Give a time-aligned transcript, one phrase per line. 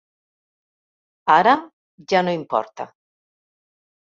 [1.33, 1.53] Ara
[2.15, 2.89] ja no m'importa.